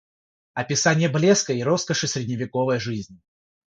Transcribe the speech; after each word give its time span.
Описание 0.55 1.09
блеска 1.09 1.53
и 1.53 1.61
роскоши 1.61 2.07
средневековой 2.07 2.79
жизни 2.79 3.19